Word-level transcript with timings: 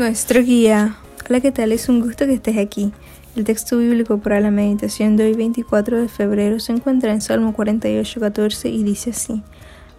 Nuestro 0.00 0.42
guía. 0.42 0.96
Hola, 1.28 1.40
¿qué 1.40 1.52
tal? 1.52 1.72
Es 1.72 1.90
un 1.90 2.00
gusto 2.00 2.24
que 2.24 2.32
estés 2.32 2.56
aquí. 2.56 2.90
El 3.36 3.44
texto 3.44 3.76
bíblico 3.76 4.16
para 4.16 4.40
la 4.40 4.50
meditación 4.50 5.14
de 5.18 5.24
hoy 5.24 5.34
24 5.34 6.00
de 6.00 6.08
febrero 6.08 6.58
se 6.58 6.72
encuentra 6.72 7.12
en 7.12 7.20
Salmo 7.20 7.52
48, 7.52 8.18
14 8.18 8.70
y 8.70 8.82
dice 8.82 9.10
así. 9.10 9.42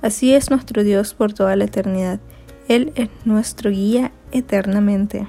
Así 0.02 0.34
es 0.34 0.50
nuestro 0.50 0.84
Dios 0.84 1.14
por 1.14 1.34
toda 1.34 1.56
la 1.56 1.66
eternidad. 1.66 2.20
Él 2.68 2.92
es 2.96 3.10
nuestro 3.26 3.70
guía 3.70 4.12
eternamente. 4.32 5.28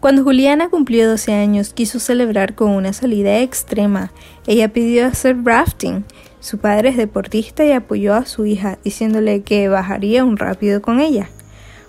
Cuando 0.00 0.24
Juliana 0.24 0.70
cumplió 0.70 1.06
12 1.10 1.34
años, 1.34 1.74
quiso 1.74 1.98
celebrar 1.98 2.54
con 2.54 2.70
una 2.70 2.94
salida 2.94 3.40
extrema. 3.40 4.10
Ella 4.46 4.72
pidió 4.72 5.04
hacer 5.04 5.44
rafting. 5.44 6.06
Su 6.40 6.56
padre 6.56 6.88
es 6.88 6.96
deportista 6.96 7.62
y 7.62 7.72
apoyó 7.72 8.14
a 8.14 8.24
su 8.24 8.46
hija, 8.46 8.78
diciéndole 8.84 9.42
que 9.42 9.68
bajaría 9.68 10.24
un 10.24 10.38
rápido 10.38 10.80
con 10.80 10.98
ella. 10.98 11.28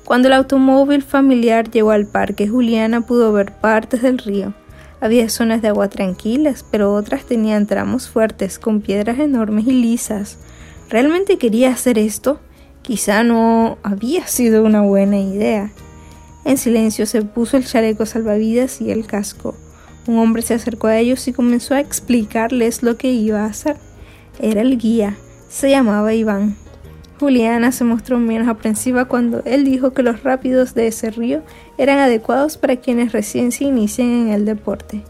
Cuando 0.07 0.29
el 0.29 0.35
automóvil 0.35 1.03
familiar 1.03 1.70
llegó 1.70 1.91
al 1.91 2.07
parque, 2.07 2.47
Juliana 2.47 3.02
pudo 3.02 3.34
ver 3.34 3.52
partes 3.52 4.02
del 4.02 4.20
río. 4.20 4.53
Había 5.02 5.27
zonas 5.27 5.61
de 5.61 5.67
agua 5.67 5.89
tranquilas, 5.89 6.64
pero 6.72 6.94
otras 6.94 7.25
tenían 7.25 7.67
tramos 7.67 8.08
fuertes, 8.08 8.58
con 8.58 8.80
piedras 8.80 9.19
enormes 9.19 9.67
y 9.67 9.73
lisas. 9.73 10.38
¿Realmente 10.89 11.38
quería 11.38 11.72
hacer 11.72 11.97
esto? 11.99 12.39
Quizá 12.83 13.23
no 13.23 13.80
había 13.83 14.25
sido 14.27 14.64
una 14.64 14.80
buena 14.80 15.19
idea. 15.19 15.72
En 16.45 16.58
silencio 16.58 17.05
se 17.05 17.21
puso 17.23 17.58
el 17.58 17.66
chaleco 17.66 18.05
salvavidas 18.05 18.80
y 18.80 18.92
el 18.92 19.08
casco. 19.08 19.55
Un 20.08 20.19
hombre 20.19 20.42
se 20.42 20.53
acercó 20.53 20.88
a 20.88 20.97
ellos 20.97 21.27
y 21.27 21.33
comenzó 21.33 21.73
a 21.73 21.81
explicarles 21.81 22.81
lo 22.81 22.95
que 22.95 23.11
iba 23.11 23.42
a 23.42 23.47
hacer. 23.47 23.75
Era 24.39 24.61
el 24.61 24.77
guía. 24.77 25.17
Se 25.49 25.69
llamaba 25.69 26.14
Iván. 26.14 26.55
Juliana 27.20 27.72
se 27.72 27.84
mostró 27.84 28.20
menos 28.20 28.48
aprensiva 28.48 29.06
cuando 29.06 29.42
él 29.46 29.66
dijo 29.66 29.92
que 29.92 30.04
los 30.04 30.23
rápidos 30.23 30.76
de 30.76 30.88
ese 30.88 31.10
río 31.10 31.42
eran 31.78 31.98
adecuados 31.98 32.58
para 32.58 32.76
quienes 32.76 33.12
recién 33.12 33.52
se 33.52 33.64
inician 33.64 34.08
en 34.08 34.30
el 34.30 34.46
deporte. 34.46 35.04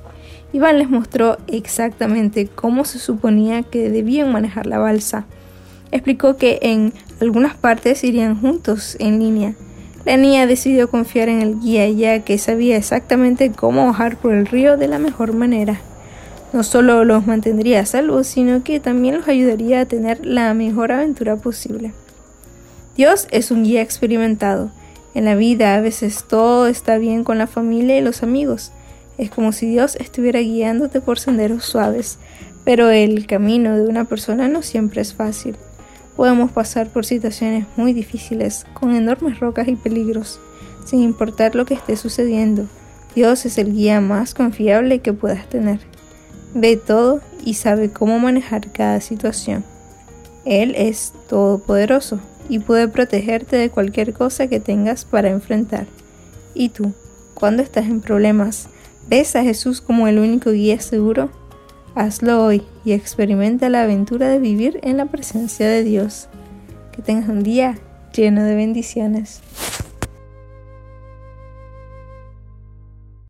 Iván 0.53 0.79
les 0.79 0.89
mostró 0.89 1.37
exactamente 1.47 2.47
cómo 2.47 2.85
se 2.85 2.99
suponía 2.99 3.63
que 3.63 3.89
debían 3.89 4.31
manejar 4.31 4.65
la 4.65 4.79
balsa. 4.79 5.25
Explicó 5.91 6.37
que 6.37 6.59
en 6.61 6.93
algunas 7.19 7.55
partes 7.55 8.03
irían 8.03 8.39
juntos 8.39 8.95
en 8.99 9.19
línea. 9.19 9.55
La 10.05 10.15
niña 10.15 10.47
decidió 10.47 10.89
confiar 10.89 11.27
en 11.27 11.41
el 11.41 11.59
guía 11.59 11.89
ya 11.89 12.19
que 12.23 12.37
sabía 12.37 12.77
exactamente 12.77 13.51
cómo 13.51 13.85
bajar 13.87 14.15
por 14.15 14.33
el 14.33 14.45
río 14.45 14.77
de 14.77 14.87
la 14.87 14.99
mejor 14.99 15.33
manera. 15.33 15.81
No 16.53 16.63
solo 16.63 17.03
los 17.03 17.27
mantendría 17.27 17.81
a 17.81 17.85
salvo, 17.85 18.23
sino 18.23 18.63
que 18.63 18.79
también 18.79 19.17
los 19.17 19.27
ayudaría 19.27 19.81
a 19.81 19.85
tener 19.85 20.25
la 20.25 20.53
mejor 20.53 20.93
aventura 20.93 21.35
posible. 21.35 21.91
Dios 22.95 23.27
es 23.31 23.51
un 23.51 23.63
guía 23.63 23.81
experimentado. 23.81 24.71
En 25.13 25.25
la 25.25 25.35
vida 25.35 25.75
a 25.75 25.81
veces 25.81 26.23
todo 26.27 26.67
está 26.67 26.97
bien 26.97 27.23
con 27.23 27.37
la 27.37 27.47
familia 27.47 27.97
y 27.97 28.01
los 28.01 28.23
amigos. 28.23 28.71
Es 29.17 29.29
como 29.29 29.51
si 29.51 29.67
Dios 29.67 29.97
estuviera 29.97 30.39
guiándote 30.39 31.01
por 31.01 31.19
senderos 31.19 31.65
suaves, 31.65 32.17
pero 32.63 32.91
el 32.91 33.27
camino 33.27 33.75
de 33.75 33.87
una 33.87 34.05
persona 34.05 34.47
no 34.47 34.61
siempre 34.61 35.01
es 35.01 35.13
fácil. 35.13 35.57
Podemos 36.15 36.51
pasar 36.51 36.87
por 36.87 37.05
situaciones 37.05 37.65
muy 37.75 37.93
difíciles, 37.93 38.65
con 38.73 38.95
enormes 38.95 39.39
rocas 39.39 39.67
y 39.67 39.75
peligros, 39.75 40.39
sin 40.85 41.01
importar 41.01 41.55
lo 41.55 41.65
que 41.65 41.73
esté 41.73 41.97
sucediendo. 41.97 42.67
Dios 43.15 43.45
es 43.45 43.57
el 43.57 43.73
guía 43.73 43.99
más 43.99 44.33
confiable 44.33 44.99
que 44.99 45.13
puedas 45.13 45.47
tener 45.49 45.79
ve 46.53 46.77
todo 46.77 47.21
y 47.43 47.55
sabe 47.55 47.89
cómo 47.89 48.19
manejar 48.19 48.71
cada 48.71 49.01
situación. 49.01 49.63
Él 50.45 50.75
es 50.75 51.13
todopoderoso 51.27 52.19
y 52.49 52.59
puede 52.59 52.87
protegerte 52.87 53.57
de 53.57 53.69
cualquier 53.69 54.13
cosa 54.13 54.47
que 54.47 54.59
tengas 54.59 55.05
para 55.05 55.29
enfrentar. 55.29 55.85
¿Y 56.53 56.69
tú, 56.69 56.93
cuando 57.33 57.61
estás 57.61 57.85
en 57.85 58.01
problemas, 58.01 58.69
ves 59.09 59.35
a 59.35 59.43
Jesús 59.43 59.81
como 59.81 60.07
el 60.07 60.19
único 60.19 60.51
guía 60.51 60.79
seguro? 60.79 61.29
Hazlo 61.95 62.43
hoy 62.45 62.63
y 62.85 62.93
experimenta 62.93 63.69
la 63.69 63.83
aventura 63.83 64.29
de 64.29 64.39
vivir 64.39 64.79
en 64.83 64.97
la 64.97 65.07
presencia 65.07 65.67
de 65.67 65.83
Dios. 65.83 66.29
Que 66.91 67.01
tengas 67.01 67.27
un 67.27 67.43
día 67.43 67.77
lleno 68.13 68.43
de 68.43 68.55
bendiciones. 68.55 69.41